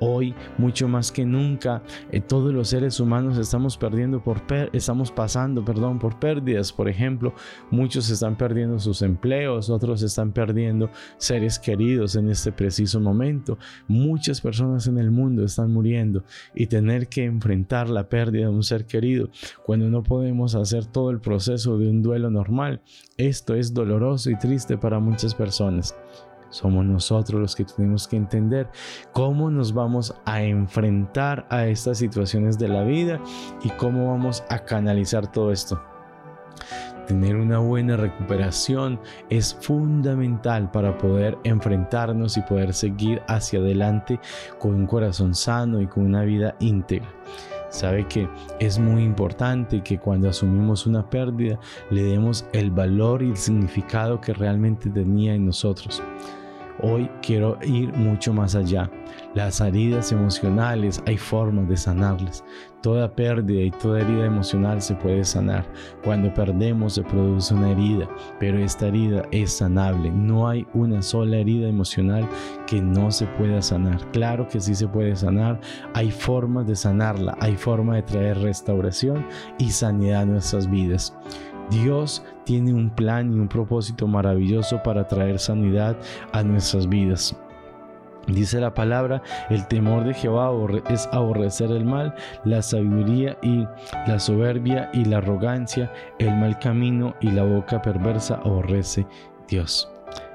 Hoy, 0.03 0.35
mucho 0.57 0.89
más 0.89 1.13
que 1.13 1.27
nunca, 1.27 1.83
eh, 2.11 2.23
todos 2.23 2.55
los 2.55 2.69
seres 2.69 3.01
humanos 3.01 3.37
estamos 3.37 3.77
perdiendo 3.77 4.25
por 4.25 4.41
estamos 4.73 5.13
pasando, 5.13 5.63
perdón, 5.63 5.99
por 5.99 6.19
pérdidas. 6.19 6.73
Por 6.73 6.89
ejemplo, 6.89 7.35
muchos 7.71 8.09
están 8.09 8.37
perdiendo 8.37 8.79
sus 8.79 9.03
empleos, 9.03 9.69
otros 9.69 10.03
están 10.03 10.33
perdiendo 10.33 10.91
seres 11.19 11.59
queridos 11.59 12.17
en 12.17 12.31
este 12.31 12.51
preciso 12.51 12.99
momento. 12.99 13.59
Muchas 13.89 14.41
personas 14.41 14.87
en 14.87 14.99
el 14.99 15.11
mundo 15.11 15.45
están 15.45 15.73
muriendo 15.73 16.25
y 16.55 16.67
tener 16.67 17.09
que 17.09 17.25
enfrentar 17.25 17.89
la 17.89 18.09
pérdida 18.09 18.47
de 18.47 18.55
un 18.55 18.63
ser 18.63 18.87
querido 18.87 19.29
cuando 19.65 19.89
no 19.91 20.03
podemos 20.03 20.55
hacer 20.55 20.87
todo 20.87 21.11
el 21.11 21.21
proceso 21.21 21.77
de 21.81 21.91
un 21.91 22.03
duelo 22.03 22.31
normal. 22.31 22.83
Esto 23.17 23.55
es 23.55 23.75
doloroso 23.75 24.31
y 24.31 24.39
triste 24.39 24.79
para 24.79 25.01
muchas 25.01 25.35
personas. 25.35 25.95
Somos 26.51 26.85
nosotros 26.85 27.41
los 27.41 27.55
que 27.55 27.65
tenemos 27.65 28.09
que 28.09 28.17
entender 28.17 28.69
cómo 29.13 29.51
nos 29.51 29.73
vamos 29.73 30.15
a 30.25 30.43
enfrentar 30.43 31.47
a 31.49 31.67
estas 31.67 31.99
situaciones 31.99 32.59
de 32.59 32.69
la 32.69 32.83
vida 32.83 33.21
y 33.63 33.71
cómo 33.71 34.09
vamos 34.09 34.43
a 34.49 34.59
canalizar 34.59 35.31
todo 35.31 35.53
esto. 35.53 35.81
Tener 37.07 37.37
una 37.37 37.59
buena 37.59 37.97
recuperación 37.97 39.01
es 39.31 39.55
fundamental 39.61 40.71
para 40.71 40.97
poder 40.99 41.39
enfrentarnos 41.45 42.37
y 42.37 42.43
poder 42.43 42.73
seguir 42.73 43.23
hacia 43.27 43.59
adelante 43.59 44.21
con 44.59 44.75
un 44.75 44.87
corazón 44.87 45.35
sano 45.35 45.81
y 45.81 45.87
con 45.87 46.05
una 46.05 46.23
vida 46.23 46.55
íntegra. 46.61 47.09
Sabe 47.71 48.07
que 48.09 48.29
es 48.59 48.79
muy 48.79 49.05
importante 49.05 49.83
que 49.83 49.99
cuando 49.99 50.29
asumimos 50.29 50.87
una 50.87 51.09
pérdida 51.09 51.59
le 51.91 52.03
demos 52.03 52.45
el 52.53 52.71
valor 52.71 53.23
y 53.23 53.31
el 53.31 53.37
significado 53.37 54.21
que 54.21 54.35
realmente 54.35 54.91
tenía 54.91 55.35
en 55.35 55.47
nosotros. 55.47 56.03
Hoy 56.83 57.11
quiero 57.23 57.59
ir 57.63 57.93
mucho 57.95 58.33
más 58.33 58.55
allá. 58.55 58.91
Las 59.35 59.61
heridas 59.61 60.13
emocionales 60.13 61.03
hay 61.07 61.17
formas 61.17 61.69
de 61.69 61.77
sanarlas. 61.77 62.45
Toda 62.83 63.15
pérdida 63.15 63.61
y 63.63 63.71
toda 63.71 64.01
herida 64.01 64.25
emocional 64.25 64.81
se 64.81 64.95
puede 64.95 65.23
sanar. 65.25 65.67
Cuando 66.03 66.33
perdemos 66.33 66.95
se 66.95 67.03
produce 67.03 67.53
una 67.55 67.73
herida, 67.73 68.09
pero 68.39 68.59
esta 68.59 68.89
herida 68.89 69.23
es 69.31 69.53
sanable. 69.53 70.11
No 70.11 70.49
hay 70.49 70.67
una 70.73 71.03
sola 71.03 71.37
herida 71.37 71.69
emocional 71.69 72.27
que 72.67 72.81
no 72.81 73.11
se 73.11 73.27
pueda 73.27 73.61
sanar. 73.61 74.11
Claro 74.13 74.49
que 74.49 74.61
sí 74.61 74.75
se 74.75 74.89
puede 74.89 75.15
sanar. 75.15 75.61
Hay 75.95 76.11
formas 76.11 76.67
de 76.67 76.75
sanarla. 76.75 77.37
Hay 77.41 77.57
forma 77.57 77.97
de 77.97 78.03
traer 78.03 78.39
restauración 78.39 79.27
y 79.59 79.71
sanidad 79.71 80.23
a 80.23 80.27
nuestras 80.27 80.71
vidas. 80.71 81.15
Dios 81.71 82.23
tiene 82.45 82.75
un 82.75 82.91
plan 82.91 83.33
y 83.33 83.39
un 83.39 83.49
propósito 83.49 84.07
maravilloso 84.07 84.83
para 84.83 85.07
traer 85.07 85.39
sanidad 85.39 85.97
a 86.33 86.43
nuestras 86.43 86.89
vidas. 86.89 87.37
Dice 88.27 88.61
la 88.61 88.75
palabra, 88.75 89.23
el 89.49 89.67
temor 89.67 90.05
de 90.05 90.15
Jehová 90.15 90.51
es 90.89 91.09
aborrecer 91.13 91.71
el 91.71 91.85
mal, 91.85 92.15
la 92.45 92.63
sabiduría 92.63 93.37
y 93.43 93.67
la 94.07 94.19
soberbia 94.19 94.91
y 94.93 95.05
la 95.05 95.19
arrogancia, 95.19 95.93
el 96.19 96.37
mal 96.37 96.59
camino 96.59 97.15
y 97.21 97.31
la 97.31 97.43
boca 97.43 97.81
perversa 97.81 98.37
aborrece 98.45 99.07
Dios. 99.49 99.91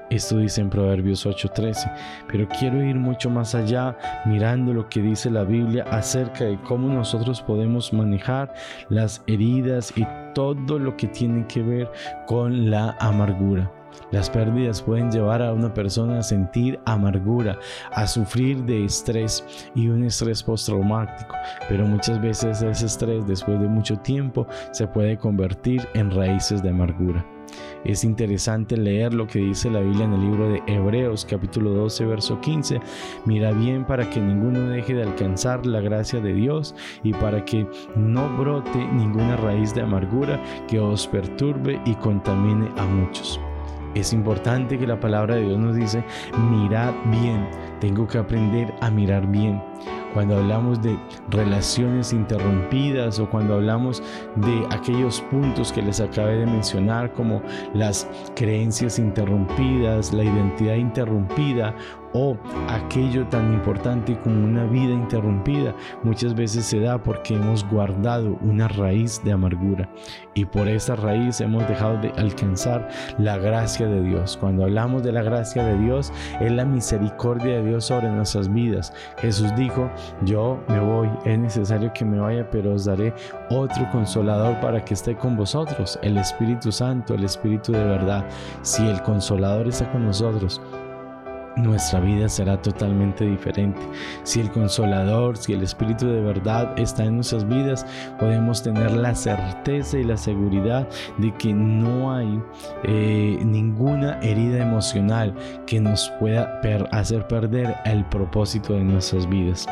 Esto 0.08 0.38
dice 0.38 0.60
en 0.60 0.70
Proverbios 0.70 1.26
8:13, 1.26 1.90
pero 2.28 2.48
quiero 2.48 2.82
ir 2.82 2.94
mucho 2.94 3.28
más 3.28 3.56
allá 3.56 3.96
mirando 4.24 4.72
lo 4.72 4.88
que 4.88 5.02
dice 5.02 5.30
la 5.30 5.42
Biblia 5.42 5.84
acerca 5.90 6.44
de 6.44 6.60
cómo 6.62 6.88
nosotros 6.88 7.42
podemos 7.42 7.92
manejar 7.92 8.54
las 8.88 9.24
heridas 9.26 9.92
y 9.96 10.06
todo 10.32 10.78
lo 10.78 10.96
que 10.96 11.08
tiene 11.08 11.44
que 11.48 11.62
ver 11.62 11.90
con 12.26 12.70
la 12.70 12.96
amargura. 13.00 13.72
Las 14.12 14.30
pérdidas 14.30 14.80
pueden 14.80 15.10
llevar 15.10 15.42
a 15.42 15.52
una 15.52 15.74
persona 15.74 16.18
a 16.18 16.22
sentir 16.22 16.78
amargura, 16.84 17.58
a 17.92 18.06
sufrir 18.06 18.62
de 18.64 18.84
estrés 18.84 19.44
y 19.74 19.88
un 19.88 20.04
estrés 20.04 20.42
postraumático, 20.42 21.34
pero 21.68 21.84
muchas 21.84 22.20
veces 22.20 22.62
ese 22.62 22.86
estrés 22.86 23.26
después 23.26 23.58
de 23.58 23.66
mucho 23.66 23.96
tiempo 23.96 24.46
se 24.70 24.86
puede 24.86 25.16
convertir 25.16 25.88
en 25.94 26.12
raíces 26.12 26.62
de 26.62 26.70
amargura. 26.70 27.35
Es 27.84 28.04
interesante 28.04 28.76
leer 28.76 29.14
lo 29.14 29.26
que 29.26 29.38
dice 29.38 29.70
la 29.70 29.80
Biblia 29.80 30.04
en 30.04 30.12
el 30.12 30.20
libro 30.20 30.48
de 30.48 30.62
Hebreos 30.66 31.24
capítulo 31.24 31.70
12 31.70 32.06
verso 32.06 32.40
15. 32.40 32.80
Mira 33.24 33.52
bien 33.52 33.84
para 33.84 34.08
que 34.10 34.20
ninguno 34.20 34.68
deje 34.68 34.94
de 34.94 35.02
alcanzar 35.02 35.66
la 35.66 35.80
gracia 35.80 36.20
de 36.20 36.32
Dios 36.32 36.74
y 37.02 37.12
para 37.12 37.44
que 37.44 37.66
no 37.94 38.28
brote 38.36 38.78
ninguna 38.92 39.36
raíz 39.36 39.74
de 39.74 39.82
amargura 39.82 40.42
que 40.68 40.80
os 40.80 41.06
perturbe 41.06 41.80
y 41.84 41.94
contamine 41.94 42.70
a 42.76 42.84
muchos. 42.84 43.40
Es 43.96 44.12
importante 44.12 44.78
que 44.78 44.86
la 44.86 45.00
palabra 45.00 45.36
de 45.36 45.44
Dios 45.44 45.58
nos 45.58 45.74
dice, 45.74 46.04
mirad 46.50 46.92
bien, 47.06 47.48
tengo 47.80 48.06
que 48.06 48.18
aprender 48.18 48.72
a 48.80 48.90
mirar 48.90 49.26
bien 49.26 49.60
cuando 50.16 50.38
hablamos 50.38 50.80
de 50.80 50.98
relaciones 51.28 52.14
interrumpidas 52.14 53.18
o 53.18 53.28
cuando 53.28 53.52
hablamos 53.52 54.02
de 54.36 54.66
aquellos 54.70 55.20
puntos 55.30 55.70
que 55.70 55.82
les 55.82 56.00
acabé 56.00 56.38
de 56.38 56.46
mencionar 56.46 57.12
como 57.12 57.42
las 57.74 58.08
creencias 58.34 58.98
interrumpidas, 58.98 60.14
la 60.14 60.24
identidad 60.24 60.76
interrumpida 60.76 61.74
o 62.14 62.34
aquello 62.68 63.26
tan 63.26 63.52
importante 63.52 64.18
como 64.20 64.42
una 64.42 64.64
vida 64.64 64.94
interrumpida 64.94 65.74
muchas 66.02 66.34
veces 66.34 66.64
se 66.64 66.80
da 66.80 67.02
porque 67.02 67.34
hemos 67.34 67.68
guardado 67.68 68.38
una 68.40 68.68
raíz 68.68 69.22
de 69.22 69.32
amargura 69.32 69.86
y 70.32 70.46
por 70.46 70.66
esa 70.66 70.96
raíz 70.96 71.42
hemos 71.42 71.68
dejado 71.68 71.98
de 71.98 72.08
alcanzar 72.16 72.88
la 73.18 73.36
gracia 73.36 73.86
de 73.86 74.02
Dios. 74.02 74.38
Cuando 74.40 74.64
hablamos 74.64 75.02
de 75.02 75.12
la 75.12 75.22
gracia 75.22 75.62
de 75.62 75.76
Dios 75.78 76.10
es 76.40 76.52
la 76.52 76.64
misericordia 76.64 77.56
de 77.56 77.62
Dios 77.66 77.84
sobre 77.84 78.08
nuestras 78.08 78.52
vidas. 78.52 78.92
Jesús 79.18 79.54
dijo, 79.56 79.90
yo 80.22 80.58
me 80.68 80.80
voy, 80.80 81.10
es 81.24 81.38
necesario 81.38 81.92
que 81.92 82.04
me 82.04 82.18
vaya, 82.18 82.48
pero 82.50 82.74
os 82.74 82.84
daré 82.84 83.12
otro 83.50 83.88
consolador 83.92 84.58
para 84.60 84.84
que 84.84 84.94
esté 84.94 85.16
con 85.16 85.36
vosotros, 85.36 85.98
el 86.02 86.18
Espíritu 86.18 86.72
Santo, 86.72 87.14
el 87.14 87.24
Espíritu 87.24 87.72
de 87.72 87.84
verdad. 87.84 88.24
Si 88.62 88.86
el 88.86 89.02
consolador 89.02 89.68
está 89.68 89.90
con 89.90 90.04
nosotros, 90.04 90.60
nuestra 91.56 92.00
vida 92.00 92.28
será 92.28 92.60
totalmente 92.60 93.24
diferente. 93.24 93.80
Si 94.22 94.40
el 94.40 94.50
consolador, 94.50 95.36
si 95.36 95.52
el 95.52 95.62
Espíritu 95.62 96.06
de 96.06 96.20
verdad 96.20 96.78
está 96.78 97.04
en 97.04 97.16
nuestras 97.16 97.48
vidas, 97.48 97.86
podemos 98.18 98.62
tener 98.62 98.92
la 98.92 99.14
certeza 99.14 99.98
y 99.98 100.04
la 100.04 100.16
seguridad 100.16 100.88
de 101.18 101.34
que 101.34 101.52
no 101.52 102.14
hay 102.14 102.40
eh, 102.84 103.38
ninguna 103.44 104.20
herida 104.20 104.62
emocional 104.62 105.34
que 105.66 105.80
nos 105.80 106.10
pueda 106.20 106.60
hacer 106.92 107.26
perder 107.26 107.76
el 107.84 108.04
propósito 108.06 108.74
de 108.74 108.84
nuestras 108.84 109.28
vidas. 109.28 109.66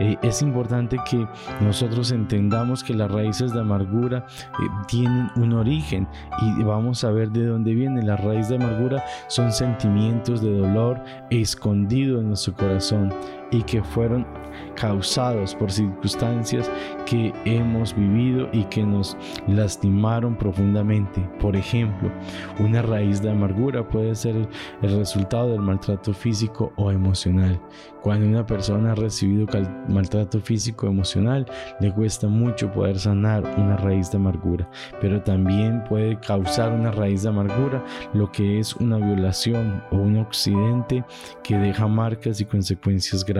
Eh, 0.00 0.16
es 0.22 0.42
importante 0.42 0.96
que 1.08 1.26
nosotros 1.60 2.10
entendamos 2.10 2.82
que 2.82 2.94
las 2.94 3.10
raíces 3.10 3.52
de 3.52 3.60
amargura 3.60 4.26
eh, 4.28 4.84
tienen 4.88 5.30
un 5.36 5.52
origen 5.52 6.08
y 6.42 6.62
vamos 6.62 7.04
a 7.04 7.10
ver 7.10 7.30
de 7.30 7.46
dónde 7.46 7.74
viene. 7.74 8.02
La 8.02 8.16
raíz 8.16 8.48
de 8.48 8.56
amargura 8.56 9.04
son 9.28 9.52
sentimientos 9.52 10.42
de 10.42 10.56
dolor 10.56 11.02
escondido 11.30 12.18
en 12.20 12.28
nuestro 12.28 12.54
corazón 12.54 13.12
y 13.50 13.62
que 13.62 13.82
fueron 13.82 14.26
causados 14.74 15.54
por 15.54 15.70
circunstancias 15.70 16.70
que 17.06 17.32
hemos 17.44 17.94
vivido 17.94 18.48
y 18.52 18.64
que 18.64 18.82
nos 18.82 19.16
lastimaron 19.46 20.36
profundamente. 20.36 21.20
Por 21.40 21.56
ejemplo, 21.56 22.10
una 22.58 22.82
raíz 22.82 23.20
de 23.20 23.30
amargura 23.30 23.86
puede 23.86 24.14
ser 24.14 24.48
el 24.82 24.98
resultado 24.98 25.50
del 25.50 25.60
maltrato 25.60 26.12
físico 26.12 26.72
o 26.76 26.90
emocional. 26.90 27.60
Cuando 28.02 28.26
una 28.26 28.46
persona 28.46 28.92
ha 28.92 28.94
recibido 28.94 29.46
maltrato 29.88 30.40
físico 30.40 30.86
o 30.86 30.90
emocional, 30.90 31.44
le 31.80 31.92
cuesta 31.92 32.28
mucho 32.28 32.72
poder 32.72 32.98
sanar 32.98 33.44
una 33.58 33.76
raíz 33.76 34.10
de 34.10 34.16
amargura, 34.16 34.70
pero 35.00 35.20
también 35.22 35.84
puede 35.84 36.18
causar 36.20 36.72
una 36.72 36.90
raíz 36.92 37.22
de 37.22 37.28
amargura 37.28 37.84
lo 38.14 38.32
que 38.32 38.58
es 38.58 38.74
una 38.76 38.96
violación 38.96 39.82
o 39.90 39.96
un 39.96 40.16
accidente 40.16 41.04
que 41.42 41.58
deja 41.58 41.86
marcas 41.86 42.40
y 42.40 42.46
consecuencias 42.46 43.24
graves. 43.24 43.39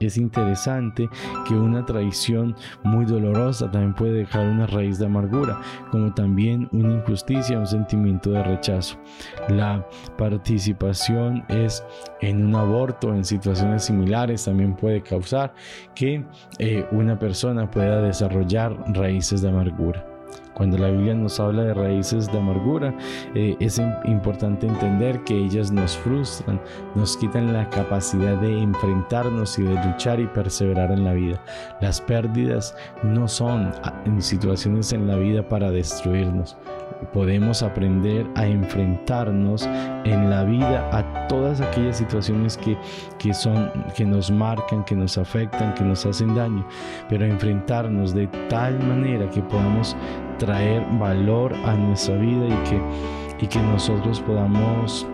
Es 0.00 0.18
interesante 0.18 1.08
que 1.46 1.54
una 1.54 1.84
traición 1.86 2.56
muy 2.82 3.04
dolorosa 3.04 3.70
también 3.70 3.94
puede 3.94 4.12
dejar 4.12 4.46
una 4.46 4.66
raíz 4.66 4.98
de 4.98 5.06
amargura, 5.06 5.60
como 5.90 6.12
también 6.12 6.68
una 6.72 6.94
injusticia, 6.94 7.58
un 7.58 7.66
sentimiento 7.66 8.30
de 8.30 8.42
rechazo. 8.42 8.98
La 9.48 9.86
participación 10.18 11.44
es 11.48 11.84
en 12.20 12.44
un 12.44 12.54
aborto, 12.56 13.14
en 13.14 13.24
situaciones 13.24 13.84
similares, 13.84 14.44
también 14.44 14.74
puede 14.74 15.02
causar 15.02 15.54
que 15.94 16.24
eh, 16.58 16.86
una 16.90 17.18
persona 17.18 17.70
pueda 17.70 18.02
desarrollar 18.02 18.76
raíces 18.94 19.42
de 19.42 19.48
amargura. 19.48 20.13
Cuando 20.54 20.78
la 20.78 20.88
Biblia 20.88 21.14
nos 21.14 21.40
habla 21.40 21.64
de 21.64 21.74
raíces 21.74 22.30
de 22.30 22.38
amargura, 22.38 22.94
eh, 23.34 23.56
es 23.58 23.80
importante 24.04 24.68
entender 24.68 25.22
que 25.24 25.36
ellas 25.36 25.72
nos 25.72 25.96
frustran, 25.96 26.60
nos 26.94 27.16
quitan 27.16 27.52
la 27.52 27.68
capacidad 27.70 28.36
de 28.36 28.62
enfrentarnos 28.62 29.58
y 29.58 29.62
de 29.62 29.84
luchar 29.84 30.20
y 30.20 30.26
perseverar 30.26 30.92
en 30.92 31.04
la 31.04 31.12
vida. 31.12 31.40
Las 31.80 32.00
pérdidas 32.00 32.76
no 33.02 33.26
son 33.26 33.72
ah, 33.82 34.00
en 34.04 34.22
situaciones 34.22 34.92
en 34.92 35.08
la 35.08 35.16
vida 35.16 35.46
para 35.46 35.70
destruirnos. 35.72 36.56
Podemos 37.12 37.62
aprender 37.62 38.26
a 38.34 38.46
enfrentarnos 38.46 39.66
en 40.04 40.30
la 40.30 40.44
vida 40.44 40.88
a 40.92 41.26
todas 41.28 41.60
aquellas 41.60 41.98
situaciones 41.98 42.56
que, 42.56 42.78
que, 43.18 43.34
son, 43.34 43.70
que 43.94 44.04
nos 44.04 44.30
marcan, 44.30 44.84
que 44.84 44.94
nos 44.94 45.18
afectan, 45.18 45.74
que 45.74 45.84
nos 45.84 46.06
hacen 46.06 46.34
daño, 46.34 46.66
pero 47.08 47.26
enfrentarnos 47.26 48.14
de 48.14 48.26
tal 48.48 48.78
manera 48.86 49.28
que 49.28 49.42
podamos 49.42 49.96
traer 50.38 50.84
valor 50.98 51.54
a 51.64 51.74
nuestra 51.74 52.16
vida 52.16 52.46
y 52.46 52.68
que, 52.68 52.80
y 53.40 53.46
que 53.46 53.60
nosotros 53.60 54.20
podamos 54.20 55.06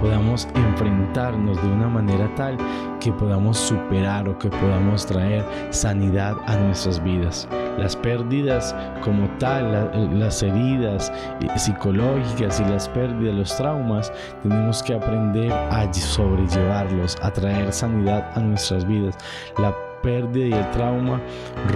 podamos 0.00 0.48
enfrentarnos 0.54 1.62
de 1.62 1.68
una 1.68 1.88
manera 1.88 2.34
tal 2.34 2.56
que 3.00 3.12
podamos 3.12 3.58
superar 3.58 4.28
o 4.28 4.38
que 4.38 4.48
podamos 4.48 5.06
traer 5.06 5.44
sanidad 5.70 6.36
a 6.46 6.56
nuestras 6.56 7.02
vidas. 7.02 7.46
Las 7.78 7.96
pérdidas 7.96 8.74
como 9.02 9.28
tal, 9.38 10.18
las 10.18 10.42
heridas 10.42 11.12
psicológicas 11.56 12.60
y 12.60 12.64
las 12.64 12.88
pérdidas, 12.88 13.34
los 13.34 13.56
traumas, 13.56 14.12
tenemos 14.42 14.82
que 14.82 14.94
aprender 14.94 15.52
a 15.52 15.92
sobrellevarlos, 15.92 17.16
a 17.22 17.30
traer 17.30 17.72
sanidad 17.72 18.30
a 18.34 18.40
nuestras 18.40 18.86
vidas. 18.86 19.16
La 19.58 19.74
pérdida 20.02 20.46
y 20.46 20.52
el 20.52 20.70
trauma 20.70 21.20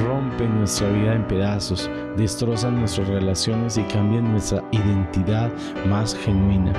rompen 0.05 0.59
nuestra 0.59 0.89
vida 0.89 1.15
en 1.15 1.27
pedazos, 1.27 1.91
destrozan 2.17 2.79
nuestras 2.79 3.09
relaciones 3.09 3.79
y 3.79 3.83
cambian 3.85 4.31
nuestra 4.31 4.63
identidad 4.73 5.51
más 5.87 6.15
genuina 6.15 6.73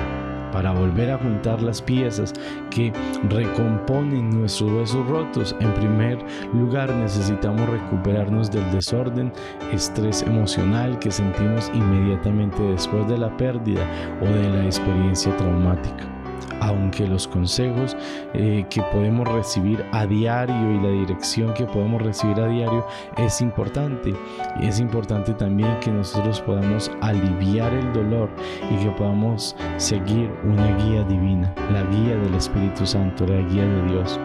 para 0.52 0.72
volver 0.72 1.10
a 1.10 1.18
juntar 1.18 1.60
las 1.60 1.82
piezas 1.82 2.32
que 2.70 2.90
recomponen 3.28 4.30
nuestros 4.30 4.70
huesos 4.70 5.06
rotos. 5.06 5.54
En 5.60 5.74
primer 5.74 6.18
lugar, 6.54 6.90
necesitamos 6.94 7.68
recuperarnos 7.68 8.50
del 8.50 8.70
desorden, 8.70 9.32
estrés 9.72 10.22
emocional 10.22 10.98
que 10.98 11.10
sentimos 11.10 11.70
inmediatamente 11.74 12.62
después 12.62 13.06
de 13.06 13.18
la 13.18 13.36
pérdida 13.36 13.82
o 14.22 14.24
de 14.24 14.48
la 14.48 14.64
experiencia 14.64 15.36
traumática 15.36 16.15
aunque 16.60 17.06
los 17.06 17.28
consejos 17.28 17.96
eh, 18.34 18.64
que 18.70 18.82
podemos 18.82 19.26
recibir 19.28 19.84
a 19.92 20.06
diario 20.06 20.72
y 20.72 20.80
la 20.80 20.90
dirección 20.90 21.54
que 21.54 21.64
podemos 21.64 22.02
recibir 22.02 22.40
a 22.40 22.48
diario 22.48 22.86
es 23.16 23.40
importante. 23.40 24.14
Es 24.60 24.80
importante 24.80 25.32
también 25.34 25.78
que 25.80 25.90
nosotros 25.90 26.40
podamos 26.40 26.90
aliviar 27.00 27.72
el 27.72 27.92
dolor 27.92 28.30
y 28.70 28.76
que 28.84 28.90
podamos 28.92 29.56
seguir 29.76 30.30
una 30.44 30.76
guía 30.76 31.02
divina, 31.04 31.54
la 31.72 31.82
guía 31.84 32.16
del 32.16 32.34
Espíritu 32.34 32.86
Santo, 32.86 33.26
la 33.26 33.40
guía 33.48 33.64
de 33.64 33.82
Dios. 33.92 34.20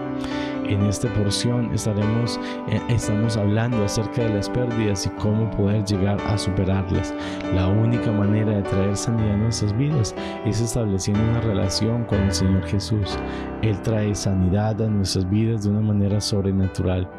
En 0.65 0.81
esta 0.85 1.11
porción 1.13 1.73
estaremos 1.73 2.39
eh, 2.69 2.81
estamos 2.89 3.37
hablando 3.37 3.83
acerca 3.83 4.23
de 4.23 4.35
las 4.35 4.49
pérdidas 4.49 5.05
y 5.05 5.09
cómo 5.21 5.49
poder 5.51 5.83
llegar 5.85 6.19
a 6.21 6.37
superarlas. 6.37 7.13
La 7.53 7.67
única 7.67 8.11
manera 8.11 8.51
de 8.51 8.61
traer 8.63 8.95
sanidad 8.95 9.33
a 9.33 9.37
nuestras 9.37 9.75
vidas 9.77 10.15
es 10.45 10.61
estableciendo 10.61 11.21
una 11.23 11.41
relación 11.41 12.05
con 12.05 12.19
el 12.19 12.33
Señor 12.33 12.63
Jesús. 12.67 13.17
Él 13.61 13.81
trae 13.81 14.15
sanidad 14.15 14.81
a 14.81 14.87
nuestras 14.87 15.29
vidas 15.29 15.63
de 15.63 15.69
una 15.71 15.81
manera 15.81 16.21
sobrenatural. 16.21 17.09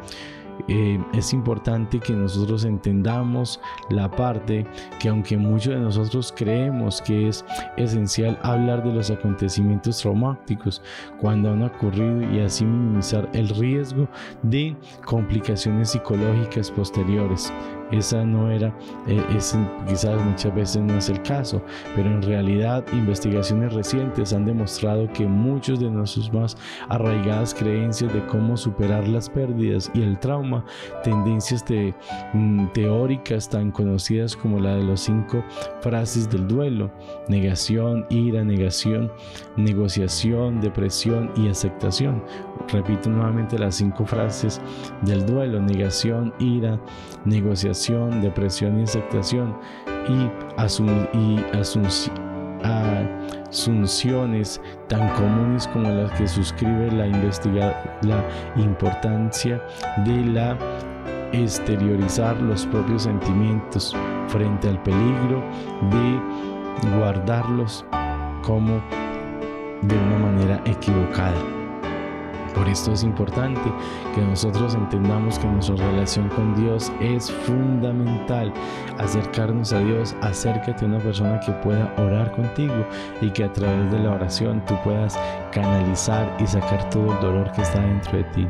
Eh, 0.67 0.99
es 1.13 1.33
importante 1.33 1.99
que 1.99 2.13
nosotros 2.13 2.65
entendamos 2.65 3.59
la 3.89 4.09
parte 4.09 4.65
que 4.99 5.09
aunque 5.09 5.37
muchos 5.37 5.73
de 5.73 5.79
nosotros 5.79 6.33
creemos 6.35 7.01
que 7.01 7.27
es 7.27 7.43
esencial 7.77 8.39
hablar 8.43 8.83
de 8.83 8.93
los 8.93 9.11
acontecimientos 9.11 9.99
traumáticos 9.99 10.81
cuando 11.19 11.51
han 11.51 11.63
ocurrido 11.63 12.21
y 12.33 12.39
así 12.39 12.65
minimizar 12.65 13.29
el 13.33 13.49
riesgo 13.49 14.07
de 14.43 14.75
complicaciones 15.05 15.91
psicológicas 15.91 16.71
posteriores 16.71 17.51
esa 17.97 18.25
no 18.25 18.51
era, 18.51 18.73
eh, 19.07 19.21
quizás 19.87 20.25
muchas 20.25 20.55
veces 20.55 20.81
no 20.81 20.97
es 20.97 21.09
el 21.09 21.21
caso, 21.21 21.61
pero 21.95 22.09
en 22.09 22.21
realidad 22.21 22.83
investigaciones 22.91 23.73
recientes 23.73 24.33
han 24.33 24.45
demostrado 24.45 25.07
que 25.13 25.25
muchos 25.25 25.79
de 25.79 25.89
nuestros 25.89 26.31
más 26.33 26.57
arraigadas 26.89 27.53
creencias 27.53 28.13
de 28.13 28.25
cómo 28.27 28.57
superar 28.57 29.07
las 29.07 29.29
pérdidas 29.29 29.91
y 29.93 30.01
el 30.01 30.19
trauma, 30.19 30.65
tendencias 31.03 31.63
mm, 32.33 32.67
teóricas 32.73 33.49
tan 33.49 33.71
conocidas 33.71 34.35
como 34.35 34.59
la 34.59 34.75
de 34.75 34.83
los 34.83 35.01
cinco 35.01 35.43
frases 35.81 36.29
del 36.29 36.47
duelo, 36.47 36.91
negación, 37.27 38.05
ira, 38.09 38.43
negación, 38.43 39.11
negociación, 39.57 40.61
depresión 40.61 41.31
y 41.35 41.47
aceptación. 41.47 42.23
Repito 42.69 43.09
nuevamente 43.09 43.59
las 43.59 43.75
cinco 43.75 44.05
frases 44.05 44.61
del 45.01 45.25
duelo, 45.25 45.61
negación, 45.61 46.33
ira, 46.39 46.79
negociación, 47.25 47.82
depresión 47.89 48.79
y 48.79 48.83
aceptación 48.83 49.57
y, 50.07 50.29
asunciones 53.49 54.61
tan 54.87 55.09
comunes 55.15 55.67
como 55.67 55.89
las 55.89 56.11
que 56.17 56.27
suscribe 56.27 56.91
la, 56.91 57.07
la 58.01 58.25
importancia 58.55 59.61
de 60.05 60.25
la 60.25 60.57
exteriorizar 61.33 62.39
los 62.41 62.65
propios 62.67 63.03
sentimientos 63.03 63.95
frente 64.27 64.69
al 64.69 64.81
peligro 64.83 65.43
de 65.91 66.97
guardarlos 66.97 67.85
como 68.43 68.81
de 69.81 69.97
una 69.97 70.17
manera 70.19 70.61
equivocada. 70.65 71.62
Por 72.63 72.71
esto 72.71 72.93
es 72.93 73.03
importante 73.03 73.59
que 74.15 74.21
nosotros 74.21 74.73
entendamos 74.73 75.37
que 75.37 75.47
nuestra 75.47 75.75
relación 75.75 76.29
con 76.29 76.55
Dios 76.55 76.93
es 77.01 77.29
fundamental. 77.29 78.53
Acercarnos 78.99 79.73
a 79.73 79.79
Dios, 79.79 80.15
acércate 80.21 80.85
a 80.85 80.87
una 80.87 80.99
persona 80.99 81.41
que 81.41 81.51
pueda 81.51 81.93
orar 81.97 82.31
contigo 82.31 82.87
y 83.19 83.31
que 83.31 83.43
a 83.43 83.51
través 83.51 83.91
de 83.91 83.99
la 83.99 84.11
oración 84.11 84.63
tú 84.65 84.75
puedas 84.81 85.19
canalizar 85.51 86.37
y 86.39 86.47
sacar 86.47 86.89
todo 86.89 87.11
el 87.11 87.19
dolor 87.19 87.51
que 87.51 87.63
está 87.63 87.81
dentro 87.81 88.19
de 88.19 88.23
ti. 88.31 88.47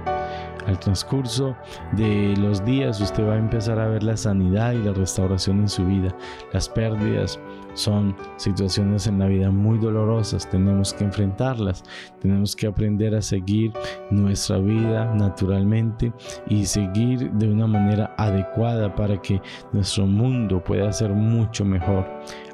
Al 0.68 0.80
transcurso 0.80 1.56
de 1.94 2.36
los 2.38 2.64
días 2.64 3.02
usted 3.02 3.28
va 3.28 3.34
a 3.34 3.38
empezar 3.38 3.80
a 3.80 3.88
ver 3.88 4.04
la 4.04 4.16
sanidad 4.16 4.74
y 4.74 4.84
la 4.84 4.94
restauración 4.94 5.62
en 5.62 5.70
su 5.70 5.86
vida. 5.86 6.16
Las 6.54 6.70
pérdidas 6.70 7.40
son 7.74 8.16
situaciones 8.38 9.08
en 9.08 9.20
la 9.20 9.28
vida 9.28 9.50
muy 9.52 9.78
dolorosas, 9.78 10.50
tenemos 10.50 10.94
que 10.94 11.04
enfrentarlas, 11.04 11.84
tenemos 12.20 12.56
que 12.56 12.68
aprender 12.68 13.16
a 13.16 13.22
seguir 13.22 13.74
nuestra 14.12 14.60
vida 14.60 15.14
naturalmente 15.16 16.14
y 16.48 16.66
seguir 16.66 17.32
de 17.32 17.50
una 17.50 17.68
manera 17.68 18.14
adecuada 18.18 18.94
para 18.94 19.22
que 19.22 19.42
nuestro 19.72 20.06
mundo 20.06 20.64
pueda 20.64 20.92
ser 20.92 21.12
mucho 21.12 21.66
mejor. 21.66 22.06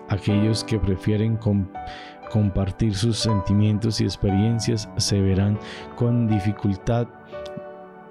Aquellos 0.09 0.63
que 0.63 0.79
prefieren 0.79 1.37
compartir 2.31 2.95
sus 2.95 3.17
sentimientos 3.17 4.01
y 4.01 4.05
experiencias 4.05 4.89
se 4.97 5.21
verán 5.21 5.59
con 5.95 6.27
dificultad 6.27 7.07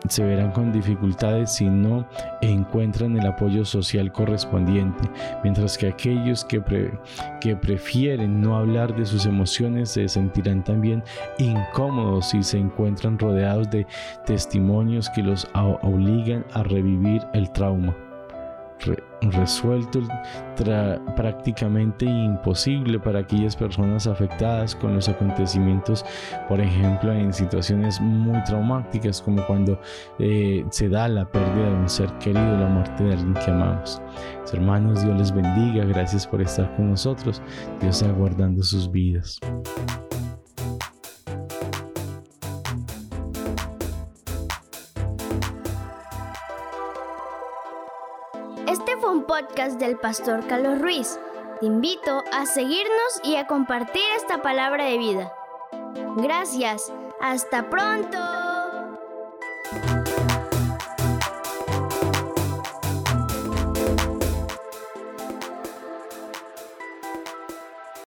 se 0.09 0.25
verán 0.25 0.53
con 0.53 0.73
dificultades 0.73 1.53
si 1.53 1.67
no 1.67 2.07
encuentran 2.41 3.19
el 3.19 3.27
apoyo 3.27 3.65
social 3.65 4.13
correspondiente, 4.13 5.09
mientras 5.43 5.77
que 5.77 5.89
aquellos 5.89 6.45
que, 6.45 6.61
prefieren 7.57 8.41
no 8.41 8.57
hablar 8.57 8.95
de 8.95 9.05
sus 9.05 9.27
emociones 9.27 9.91
se 9.91 10.09
sentirán 10.09 10.63
también 10.63 11.03
incómodos 11.39 12.31
si 12.31 12.43
se 12.43 12.59
encuentran 12.59 13.19
rodeados 13.19 13.71
de 13.71 13.87
testimonios 14.25 15.11
que 15.11 15.23
los 15.23 15.49
obligan 15.83 16.45
a 16.53 16.63
revivir 16.63 17.27
el 17.33 17.51
trauma 17.51 17.97
resuelto 19.21 20.01
prácticamente 21.17 22.05
imposible 22.05 22.99
para 22.99 23.21
aquellas 23.21 23.57
personas 23.57 24.07
afectadas 24.07 24.75
con 24.75 24.95
los 24.95 25.09
acontecimientos, 25.09 26.05
por 26.49 26.61
ejemplo, 26.61 27.13
en 27.13 27.33
situaciones 27.33 28.01
muy 28.01 28.43
traumáticas 28.45 29.21
como 29.21 29.45
cuando 29.47 29.81
eh, 30.19 30.65
se 30.71 30.89
da 30.89 31.09
la 31.09 31.31
pérdida 31.31 31.71
de 31.71 31.75
un 31.77 31.89
ser 31.89 32.11
querido, 32.19 32.59
la 32.59 32.69
muerte 32.69 33.05
de 33.05 33.13
alguien 33.13 33.35
que 33.35 33.51
amamos. 33.51 34.01
hermanos, 34.53 35.03
Dios 35.03 35.19
les 35.19 35.33
bendiga, 35.33 35.85
gracias 35.85 36.27
por 36.27 36.41
estar 36.41 36.75
con 36.77 36.91
nosotros, 36.91 37.43
Dios 37.81 38.03
aguardando 38.03 38.63
sus 38.63 38.91
vidas. 38.91 39.39
Del 49.77 49.97
pastor 49.99 50.47
Carlos 50.47 50.79
Ruiz. 50.79 51.19
Te 51.61 51.67
invito 51.67 52.25
a 52.33 52.47
seguirnos 52.47 53.21
y 53.23 53.37
a 53.37 53.47
compartir 53.47 54.03
esta 54.17 54.41
palabra 54.41 54.85
de 54.85 54.97
vida. 54.97 55.33
Gracias. 56.17 56.93
Hasta 57.21 57.69
pronto. 57.69 58.28